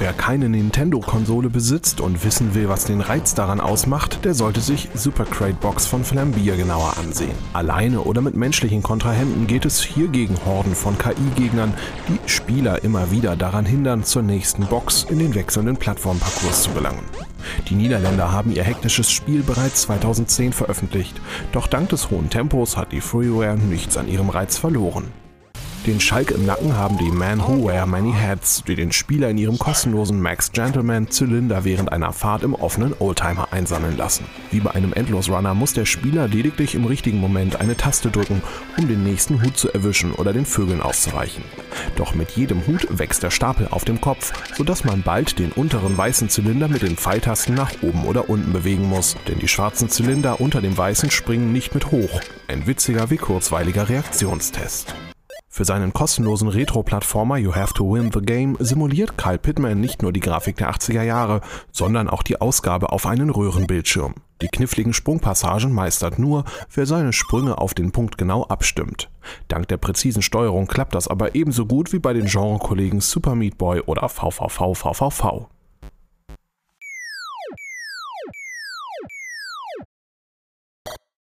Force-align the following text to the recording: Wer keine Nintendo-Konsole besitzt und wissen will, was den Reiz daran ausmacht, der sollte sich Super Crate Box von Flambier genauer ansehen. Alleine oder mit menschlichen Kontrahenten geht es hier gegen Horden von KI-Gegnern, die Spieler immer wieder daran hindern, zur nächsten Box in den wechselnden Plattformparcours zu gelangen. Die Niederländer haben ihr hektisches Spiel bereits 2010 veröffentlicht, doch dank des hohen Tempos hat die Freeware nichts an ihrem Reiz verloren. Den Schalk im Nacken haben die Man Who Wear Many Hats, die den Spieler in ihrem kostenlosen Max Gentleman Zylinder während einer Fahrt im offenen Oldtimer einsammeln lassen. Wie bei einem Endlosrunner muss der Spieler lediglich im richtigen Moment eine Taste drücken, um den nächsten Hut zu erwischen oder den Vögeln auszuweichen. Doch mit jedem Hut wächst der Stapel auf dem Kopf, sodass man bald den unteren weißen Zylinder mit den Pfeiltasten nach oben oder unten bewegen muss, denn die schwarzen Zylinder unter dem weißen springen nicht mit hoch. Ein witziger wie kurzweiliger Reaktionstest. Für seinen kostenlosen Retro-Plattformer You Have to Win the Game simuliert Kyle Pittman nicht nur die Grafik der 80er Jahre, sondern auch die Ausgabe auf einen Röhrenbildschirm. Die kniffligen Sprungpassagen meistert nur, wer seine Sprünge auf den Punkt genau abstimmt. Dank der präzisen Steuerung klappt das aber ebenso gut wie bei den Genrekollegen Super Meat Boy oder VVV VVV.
Wer 0.00 0.12
keine 0.12 0.48
Nintendo-Konsole 0.48 1.50
besitzt 1.50 2.00
und 2.00 2.24
wissen 2.24 2.54
will, 2.54 2.68
was 2.68 2.84
den 2.84 3.00
Reiz 3.00 3.34
daran 3.34 3.60
ausmacht, 3.60 4.24
der 4.24 4.32
sollte 4.32 4.60
sich 4.60 4.88
Super 4.94 5.24
Crate 5.24 5.56
Box 5.60 5.88
von 5.88 6.04
Flambier 6.04 6.56
genauer 6.56 6.96
ansehen. 6.98 7.34
Alleine 7.52 8.02
oder 8.02 8.20
mit 8.20 8.36
menschlichen 8.36 8.84
Kontrahenten 8.84 9.48
geht 9.48 9.64
es 9.64 9.82
hier 9.82 10.06
gegen 10.06 10.36
Horden 10.46 10.76
von 10.76 10.96
KI-Gegnern, 10.98 11.74
die 12.06 12.28
Spieler 12.28 12.84
immer 12.84 13.10
wieder 13.10 13.34
daran 13.34 13.66
hindern, 13.66 14.04
zur 14.04 14.22
nächsten 14.22 14.66
Box 14.66 15.04
in 15.10 15.18
den 15.18 15.34
wechselnden 15.34 15.76
Plattformparcours 15.76 16.62
zu 16.62 16.70
gelangen. 16.70 17.02
Die 17.68 17.74
Niederländer 17.74 18.30
haben 18.30 18.52
ihr 18.54 18.62
hektisches 18.62 19.10
Spiel 19.10 19.42
bereits 19.42 19.82
2010 19.82 20.52
veröffentlicht, 20.52 21.20
doch 21.50 21.66
dank 21.66 21.88
des 21.88 22.08
hohen 22.08 22.30
Tempos 22.30 22.76
hat 22.76 22.92
die 22.92 23.00
Freeware 23.00 23.56
nichts 23.56 23.96
an 23.96 24.06
ihrem 24.06 24.30
Reiz 24.30 24.58
verloren. 24.58 25.08
Den 25.88 26.00
Schalk 26.00 26.32
im 26.32 26.44
Nacken 26.44 26.76
haben 26.76 26.98
die 26.98 27.10
Man 27.10 27.40
Who 27.40 27.66
Wear 27.66 27.86
Many 27.86 28.12
Hats, 28.12 28.62
die 28.62 28.74
den 28.74 28.92
Spieler 28.92 29.30
in 29.30 29.38
ihrem 29.38 29.58
kostenlosen 29.58 30.20
Max 30.20 30.52
Gentleman 30.52 31.10
Zylinder 31.10 31.64
während 31.64 31.90
einer 31.90 32.12
Fahrt 32.12 32.42
im 32.42 32.54
offenen 32.54 32.92
Oldtimer 32.98 33.48
einsammeln 33.52 33.96
lassen. 33.96 34.26
Wie 34.50 34.60
bei 34.60 34.72
einem 34.72 34.92
Endlosrunner 34.92 35.54
muss 35.54 35.72
der 35.72 35.86
Spieler 35.86 36.28
lediglich 36.28 36.74
im 36.74 36.84
richtigen 36.84 37.18
Moment 37.18 37.58
eine 37.62 37.74
Taste 37.74 38.10
drücken, 38.10 38.42
um 38.76 38.86
den 38.86 39.02
nächsten 39.02 39.42
Hut 39.42 39.56
zu 39.56 39.72
erwischen 39.72 40.12
oder 40.12 40.34
den 40.34 40.44
Vögeln 40.44 40.82
auszuweichen. 40.82 41.42
Doch 41.96 42.14
mit 42.14 42.32
jedem 42.32 42.66
Hut 42.66 42.86
wächst 42.90 43.22
der 43.22 43.30
Stapel 43.30 43.68
auf 43.70 43.86
dem 43.86 43.98
Kopf, 44.02 44.34
sodass 44.58 44.84
man 44.84 45.00
bald 45.00 45.38
den 45.38 45.52
unteren 45.52 45.96
weißen 45.96 46.28
Zylinder 46.28 46.68
mit 46.68 46.82
den 46.82 46.98
Pfeiltasten 46.98 47.54
nach 47.54 47.72
oben 47.80 48.04
oder 48.04 48.28
unten 48.28 48.52
bewegen 48.52 48.90
muss, 48.90 49.16
denn 49.26 49.38
die 49.38 49.48
schwarzen 49.48 49.88
Zylinder 49.88 50.38
unter 50.38 50.60
dem 50.60 50.76
weißen 50.76 51.10
springen 51.10 51.50
nicht 51.50 51.72
mit 51.72 51.92
hoch. 51.92 52.20
Ein 52.46 52.66
witziger 52.66 53.08
wie 53.08 53.16
kurzweiliger 53.16 53.88
Reaktionstest. 53.88 54.94
Für 55.58 55.64
seinen 55.64 55.92
kostenlosen 55.92 56.46
Retro-Plattformer 56.46 57.36
You 57.36 57.52
Have 57.52 57.74
to 57.74 57.92
Win 57.92 58.12
the 58.12 58.20
Game 58.20 58.56
simuliert 58.60 59.18
Kyle 59.18 59.38
Pittman 59.38 59.80
nicht 59.80 60.02
nur 60.02 60.12
die 60.12 60.20
Grafik 60.20 60.54
der 60.58 60.70
80er 60.70 61.02
Jahre, 61.02 61.40
sondern 61.72 62.08
auch 62.08 62.22
die 62.22 62.40
Ausgabe 62.40 62.92
auf 62.92 63.06
einen 63.06 63.28
Röhrenbildschirm. 63.28 64.14
Die 64.40 64.46
kniffligen 64.46 64.92
Sprungpassagen 64.92 65.72
meistert 65.72 66.20
nur, 66.20 66.44
wer 66.72 66.86
seine 66.86 67.12
Sprünge 67.12 67.58
auf 67.58 67.74
den 67.74 67.90
Punkt 67.90 68.18
genau 68.18 68.44
abstimmt. 68.44 69.10
Dank 69.48 69.66
der 69.66 69.78
präzisen 69.78 70.22
Steuerung 70.22 70.68
klappt 70.68 70.94
das 70.94 71.08
aber 71.08 71.34
ebenso 71.34 71.66
gut 71.66 71.92
wie 71.92 71.98
bei 71.98 72.12
den 72.12 72.26
Genrekollegen 72.26 73.00
Super 73.00 73.34
Meat 73.34 73.58
Boy 73.58 73.80
oder 73.80 74.08
VVV 74.08 74.74
VVV. 74.74 75.48